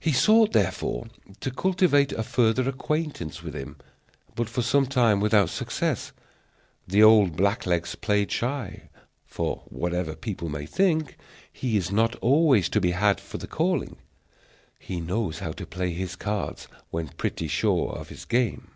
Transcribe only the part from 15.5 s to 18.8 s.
to play his cards when pretty sure of his game.